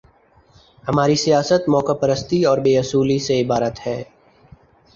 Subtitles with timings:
[0.87, 4.01] ہماری سیاست موقع پرستی اور بے اصولی سے عبارت ہے۔